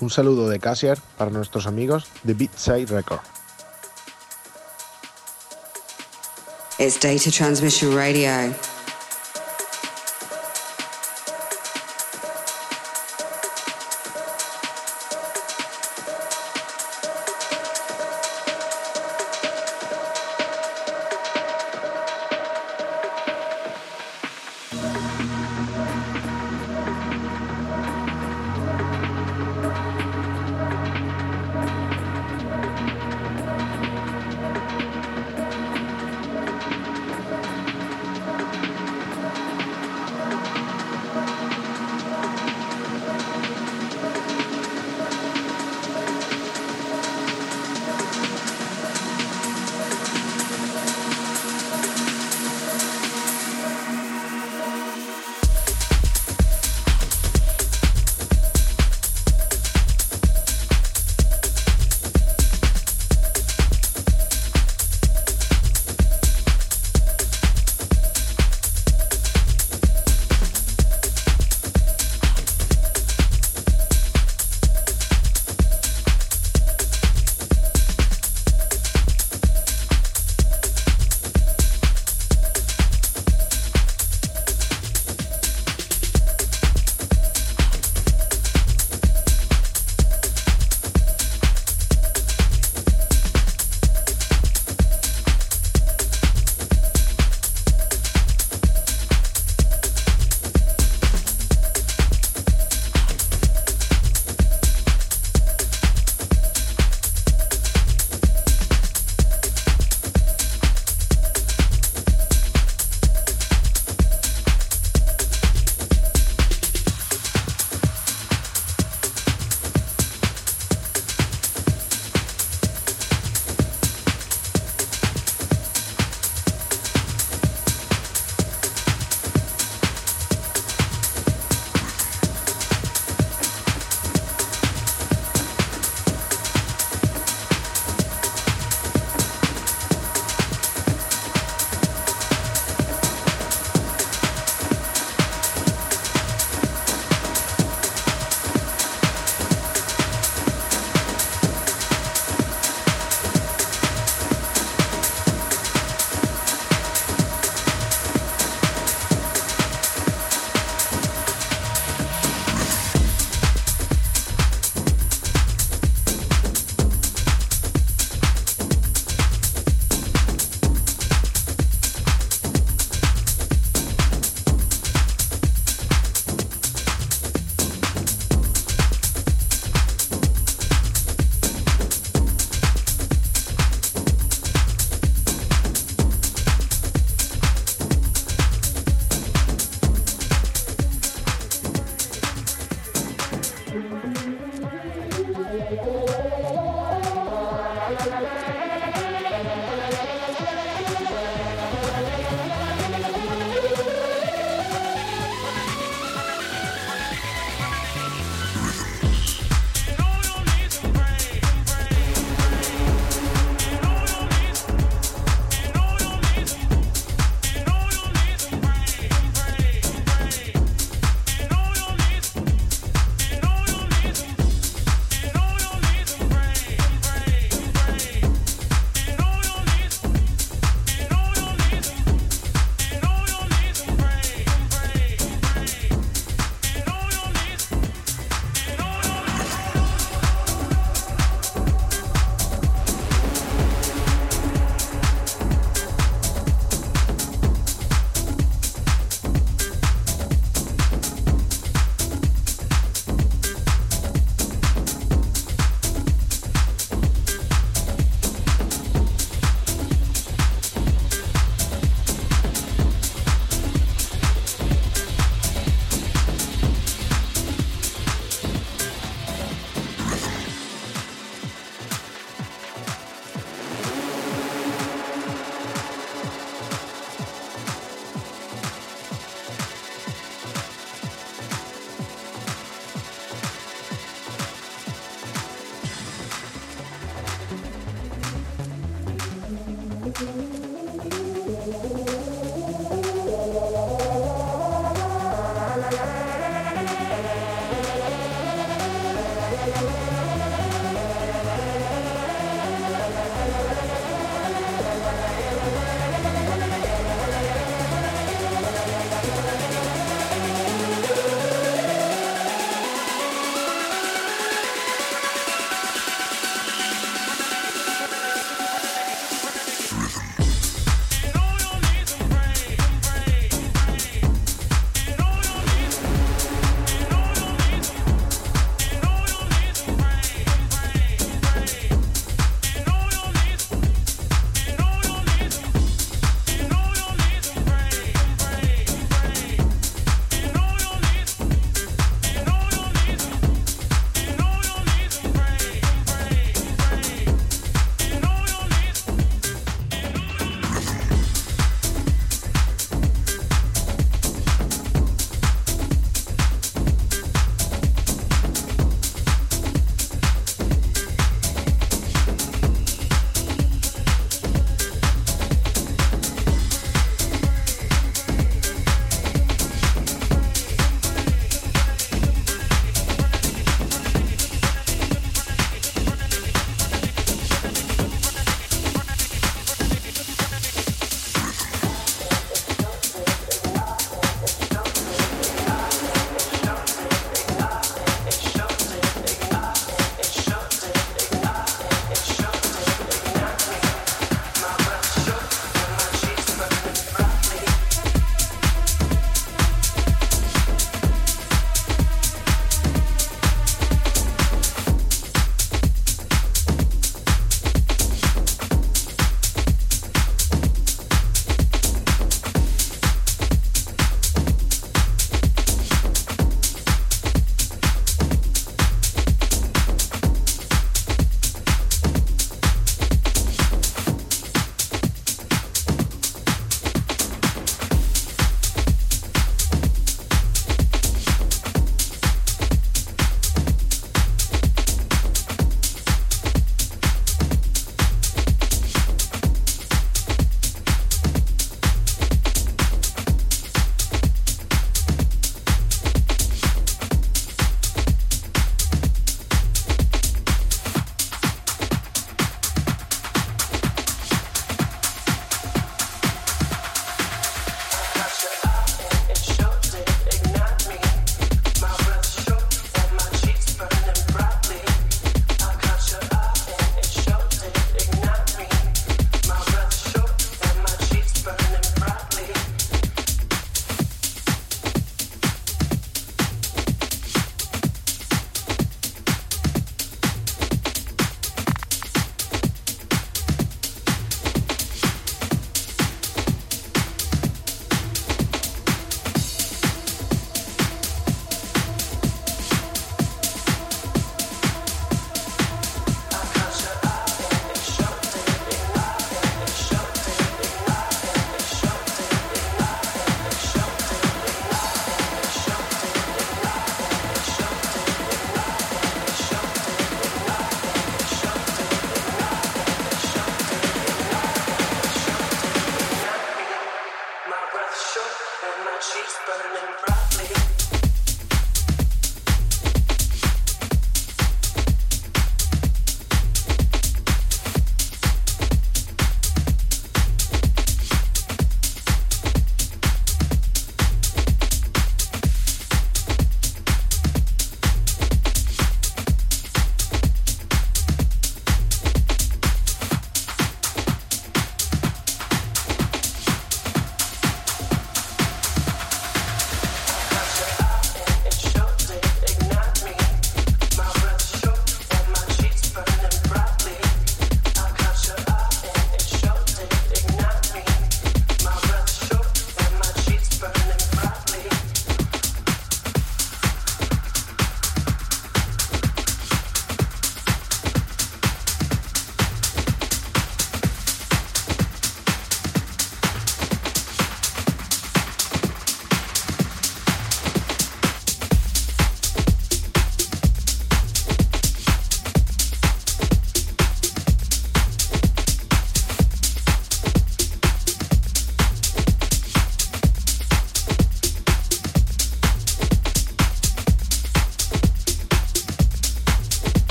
Un 0.00 0.08
saludo 0.08 0.48
de 0.48 0.58
Casier 0.58 0.98
para 1.18 1.30
nuestros 1.30 1.66
amigos 1.66 2.06
de 2.22 2.32
Beatside 2.32 2.86
Record. 2.86 3.20
It's 6.78 6.98
Data 6.98 7.30
Transmission 7.30 7.94
Radio. 7.94 8.54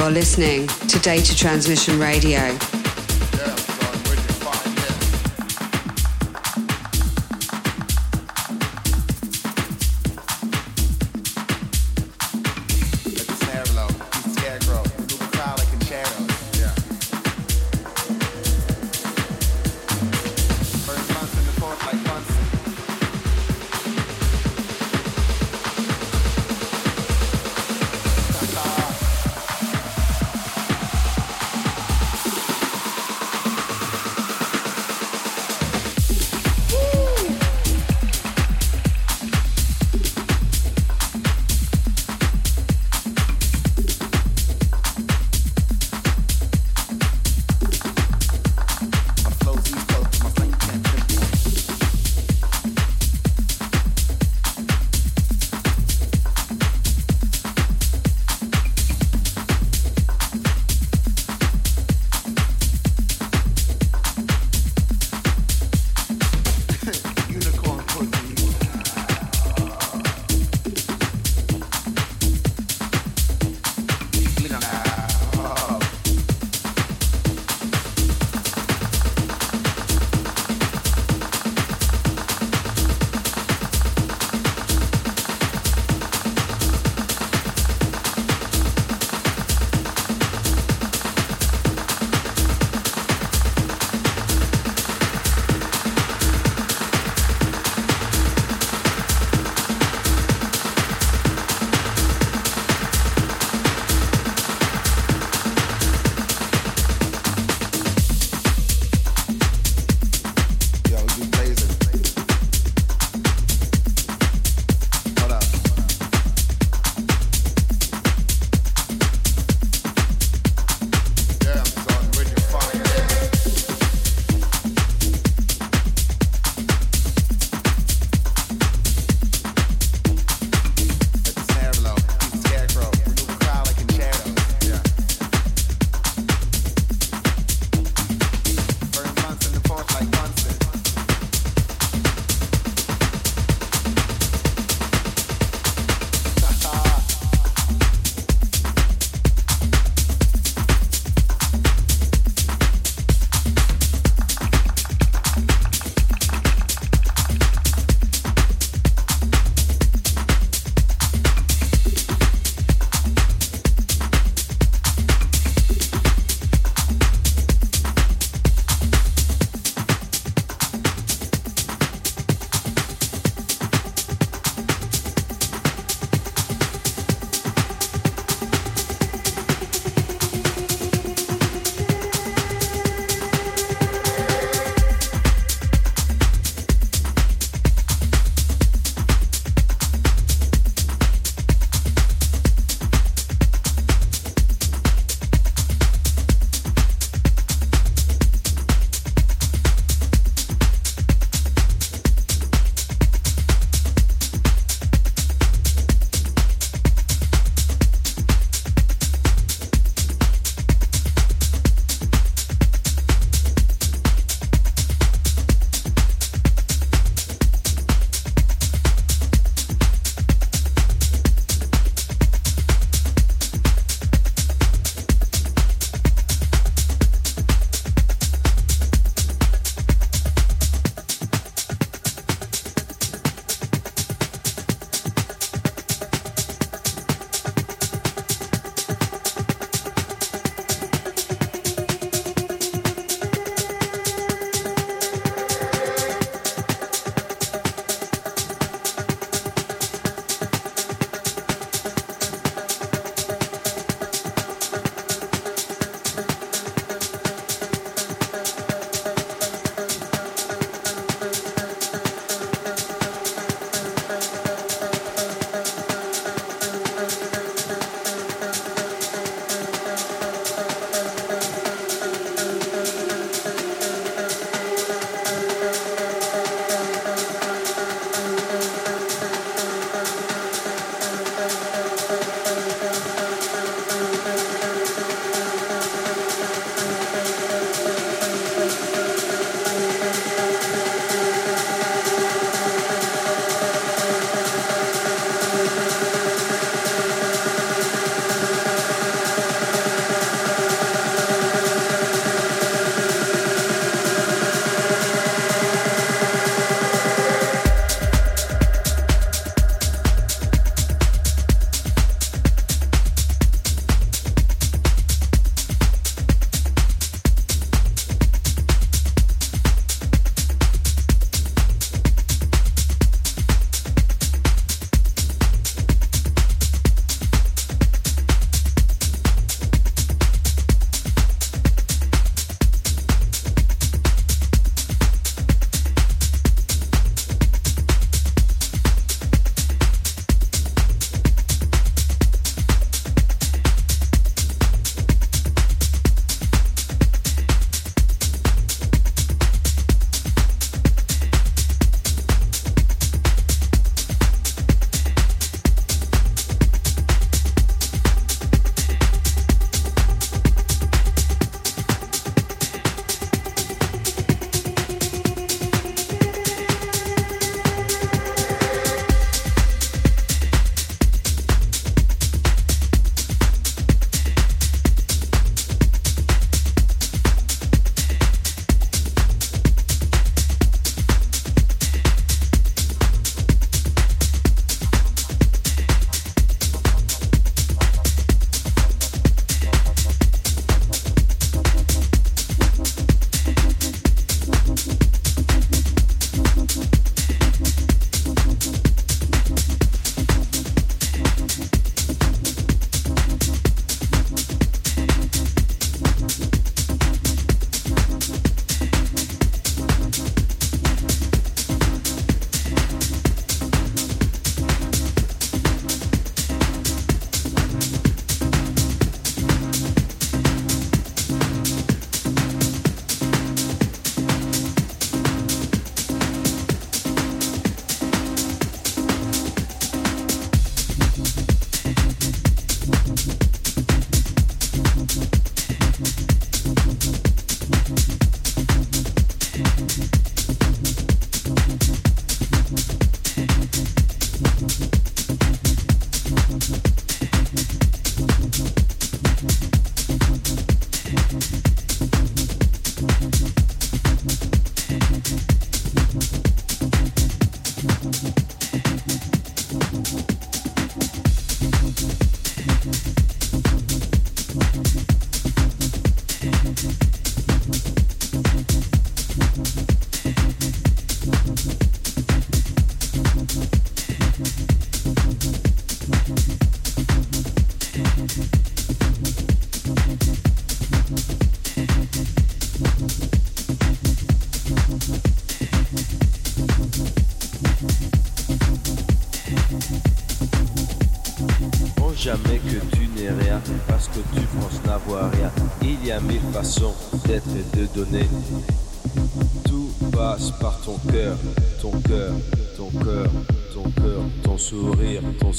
You're 0.00 0.10
listening 0.10 0.66
to 0.66 0.98
Data 1.00 1.36
Transmission 1.36 1.98
Radio. 1.98 2.79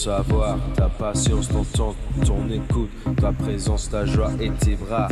Savoir, 0.02 0.58
ta 0.76 0.90
patience, 0.90 1.48
ton 1.48 1.64
temps, 1.64 1.96
ton 2.26 2.50
écoute, 2.50 2.90
ta 3.22 3.32
présence, 3.32 3.88
ta 3.88 4.04
joie 4.04 4.32
et 4.40 4.50
tes 4.50 4.76
bras. 4.76 5.08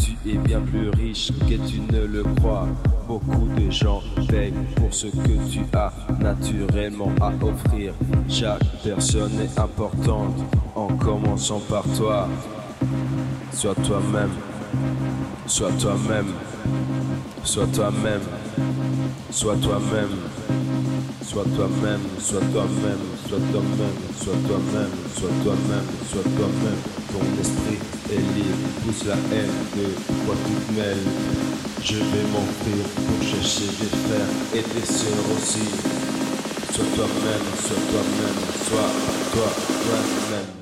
Tu 0.00 0.16
es 0.26 0.38
bien 0.38 0.60
plus 0.62 0.88
riche 0.88 1.30
que 1.40 1.56
tu 1.68 1.80
ne 1.92 2.06
le 2.06 2.22
crois. 2.36 2.66
Beaucoup 3.06 3.48
de 3.54 3.70
gens 3.70 4.00
payent 4.28 4.54
pour 4.76 4.94
ce 4.94 5.08
que 5.08 5.50
tu 5.50 5.60
as 5.74 5.92
naturellement 6.20 7.12
à 7.20 7.32
offrir. 7.44 7.92
Chaque 8.30 8.64
personne 8.82 9.38
est 9.40 9.58
importante 9.58 10.34
en 10.74 10.86
commençant 10.96 11.60
par 11.68 11.84
toi. 11.98 12.26
Sois 13.52 13.74
toi-même, 13.74 14.30
sois 15.46 15.72
toi-même, 15.72 16.32
sois 17.44 17.66
toi-même, 17.66 18.22
sois 19.30 19.56
toi-même, 19.56 20.16
sois 21.20 21.44
toi-même, 21.44 22.00
sois 22.18 22.40
toi-même, 22.52 23.09
sois 23.30 23.38
toi-même, 23.52 23.98
sois 24.18 24.34
toi-même, 24.48 24.90
sois 25.14 25.30
toi-même, 25.44 25.86
sois 26.10 26.26
toi-même. 26.36 26.80
Ton 27.12 27.22
esprit 27.40 27.78
est 28.10 28.26
libre, 28.34 28.66
pousse 28.82 29.06
la 29.06 29.14
haine 29.14 29.54
de 29.76 29.86
quoi 30.26 30.34
tu 30.44 30.52
te 30.52 30.72
mêles. 30.74 31.06
Je 31.80 31.94
vais 31.94 32.26
m'offrir 32.32 32.82
pour 33.06 33.22
chercher 33.22 33.66
des 33.78 33.92
frères 34.02 34.34
et 34.52 34.64
des 34.74 34.84
sœurs 34.84 35.28
aussi. 35.36 35.62
Sois 36.74 36.90
toi-même, 36.96 37.46
sois 37.62 37.82
toi-même, 37.92 38.40
sois 38.66 38.90
toi-même. 39.32 40.59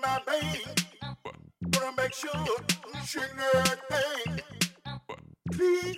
my. 0.00 0.26
Gonna 1.70 1.92
make 1.96 2.12
sure 2.12 2.30
she. 3.06 3.20
Please. 5.52 5.96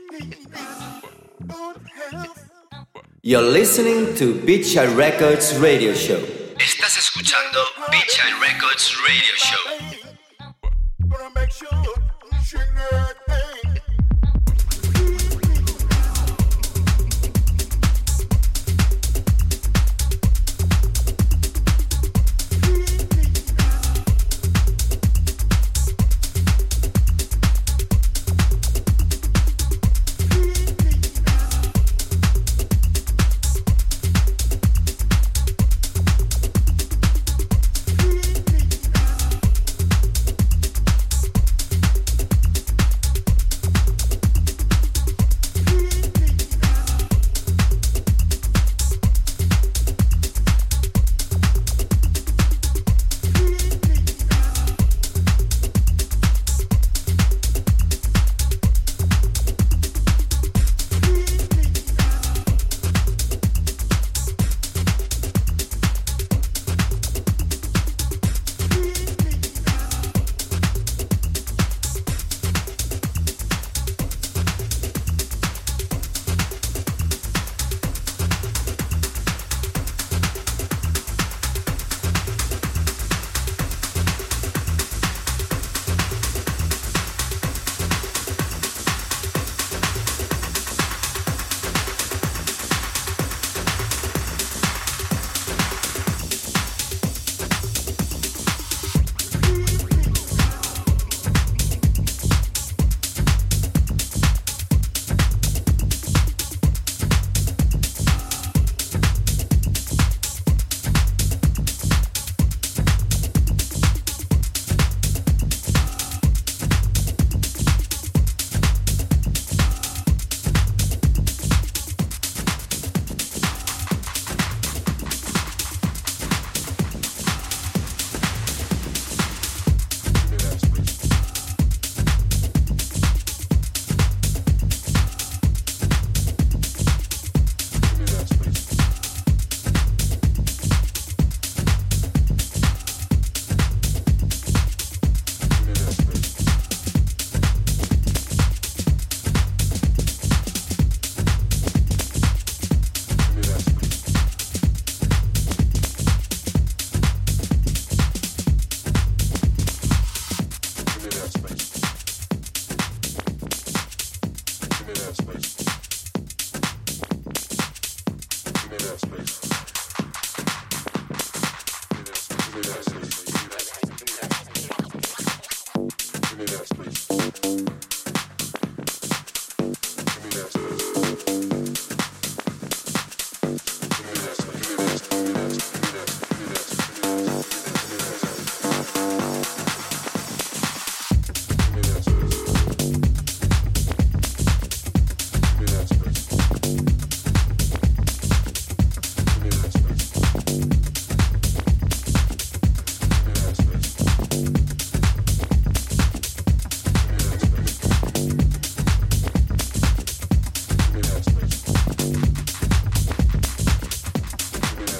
You're 3.22 3.42
listening 3.42 4.14
to 4.16 4.34
Beach 4.46 4.76
Records 4.76 5.58
Radio 5.58 5.94
Show. 5.94 6.20
Estás 6.58 6.96
escuchando 6.96 7.58
Records 8.40 8.94
Radio 9.08 9.34
Show. 9.36 9.75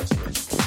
Thank 0.08 0.60
you. 0.60 0.65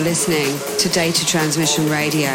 Listening 0.00 0.58
to 0.78 0.88
Data 0.88 1.26
Transmission 1.26 1.88
Radio. 1.88 2.30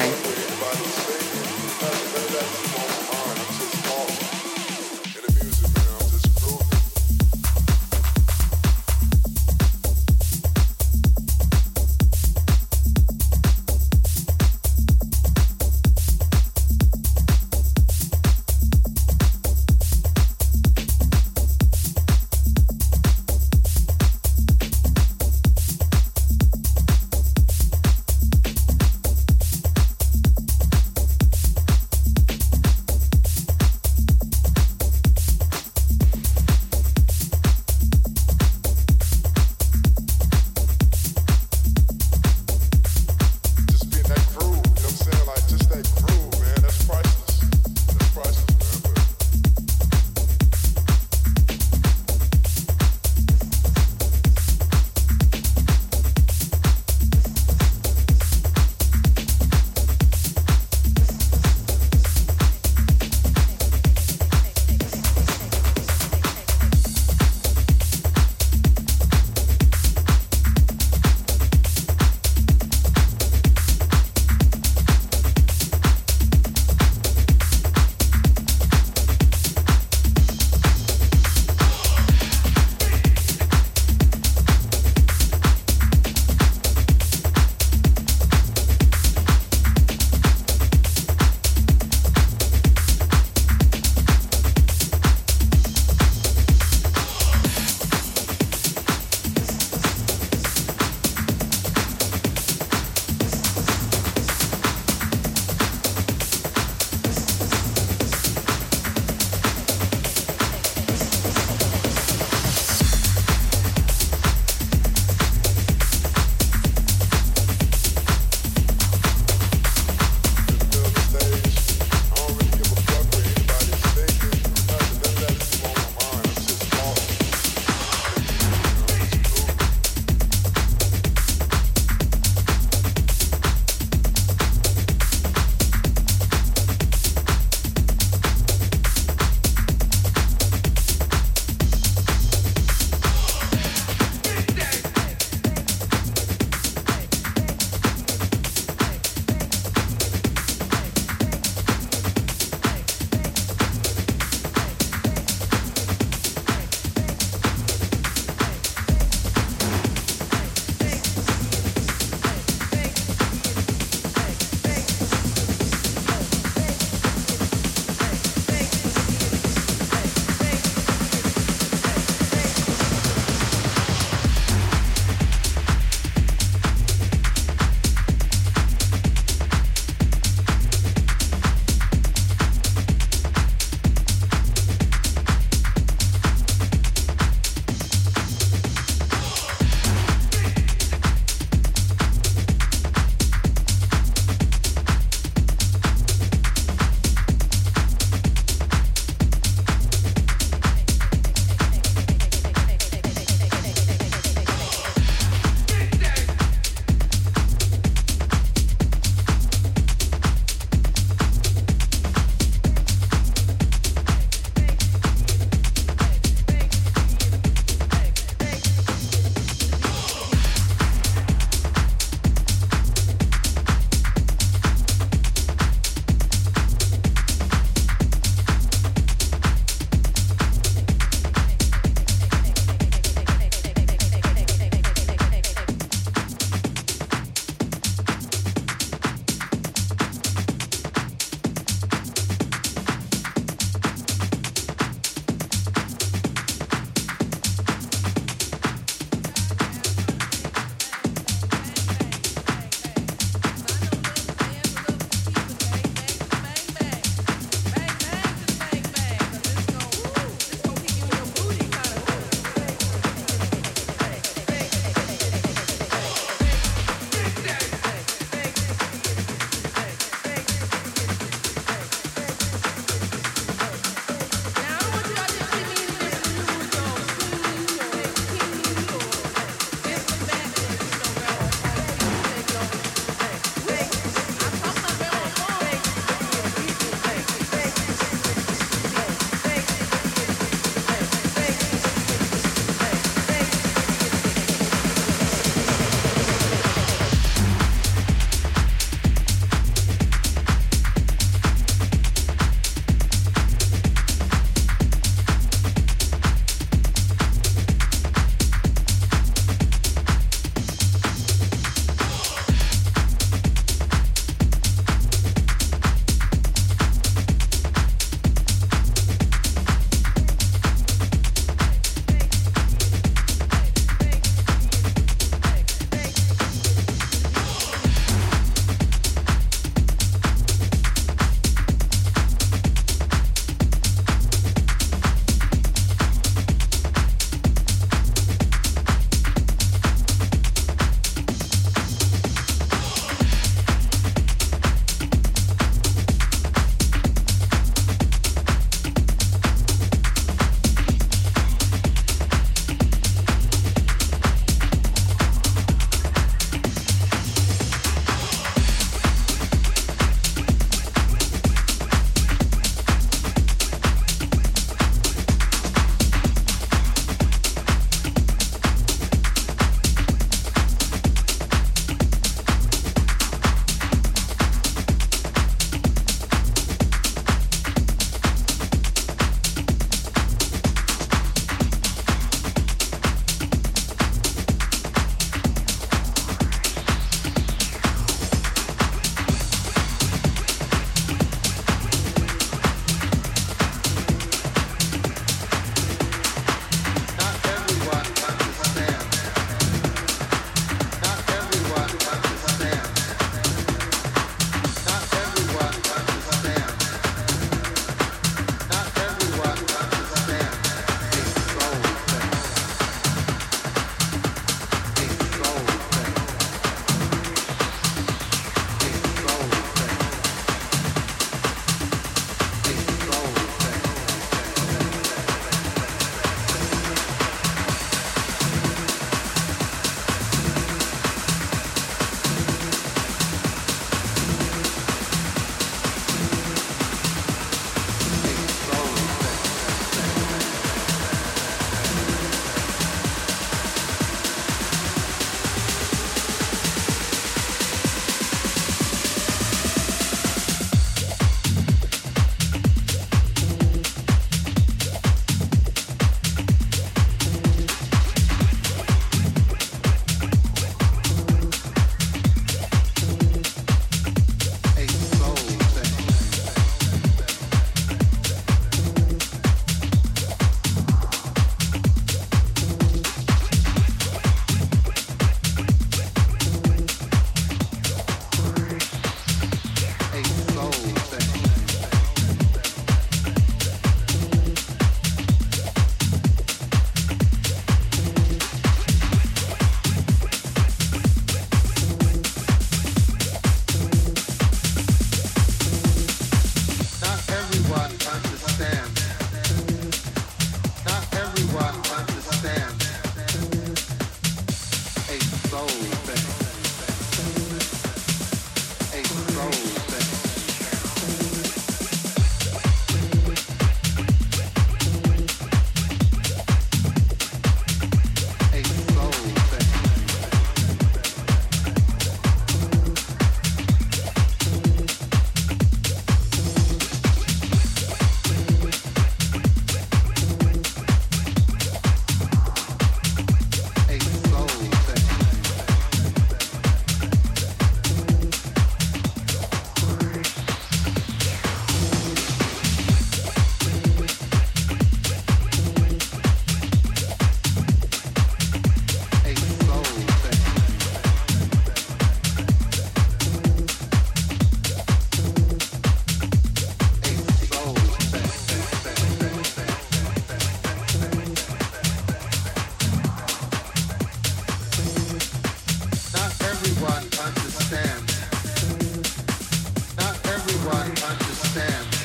everyone 570.65 571.11
understands. 571.11 571.95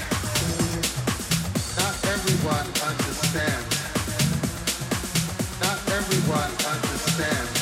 Not 1.76 1.94
everyone 2.12 2.66
understands. 2.84 3.76
Not 5.60 5.78
everyone 5.88 6.50
understands. 6.66 7.59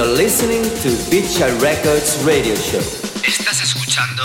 You're 0.00 0.16
listening 0.16 0.62
to 0.62 1.10
Beach 1.10 1.40
Records 1.60 2.24
Radio 2.24 2.54
Show. 2.56 2.80
Estás 3.22 3.62
escuchando 3.62 4.22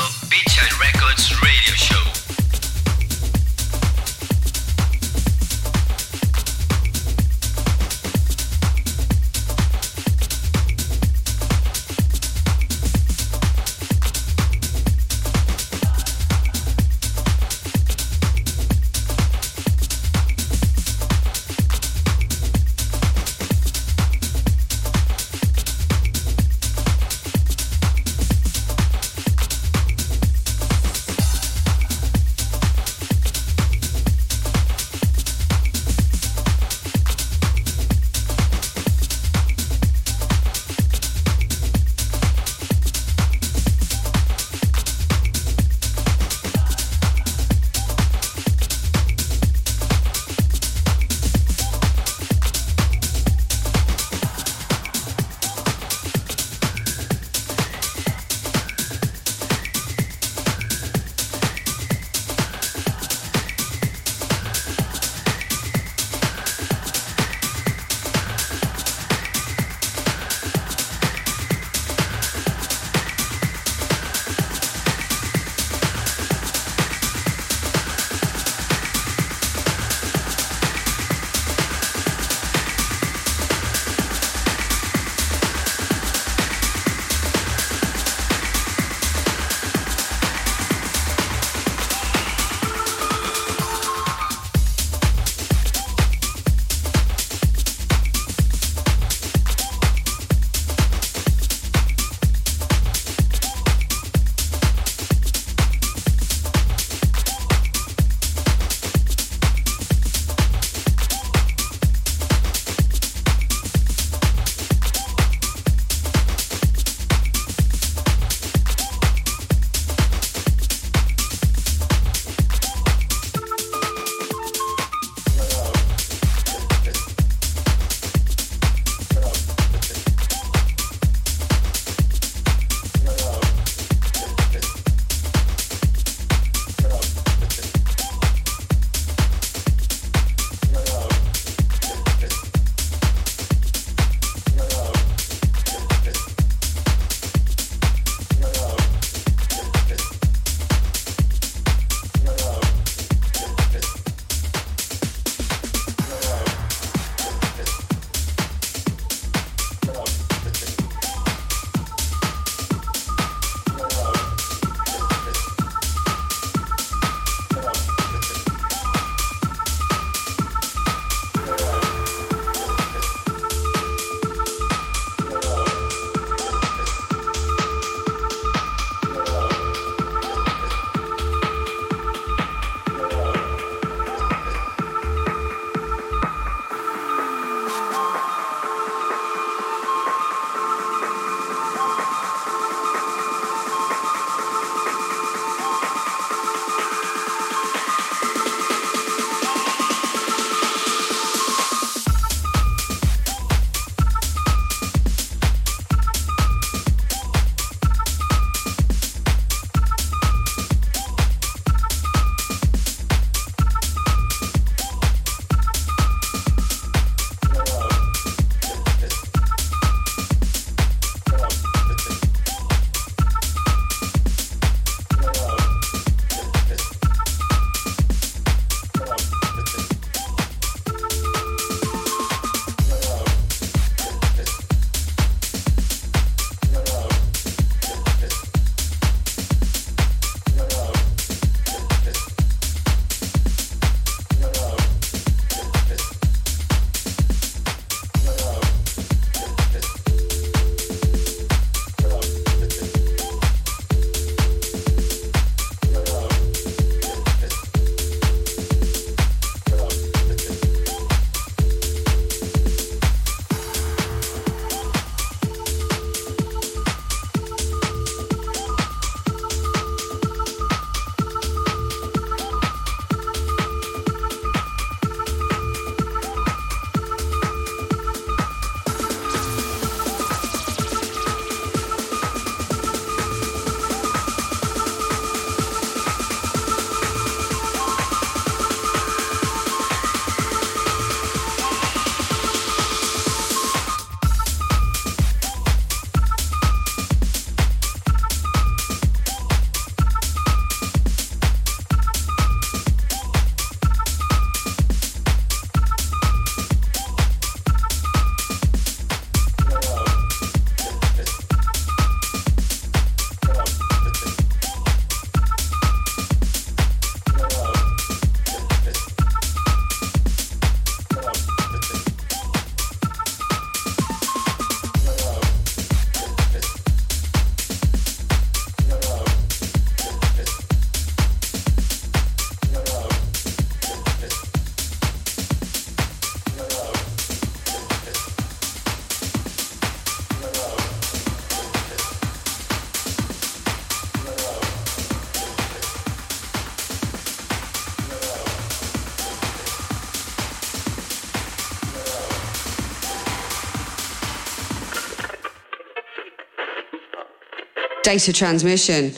Data 358.05 358.31
transmission. 358.31 359.11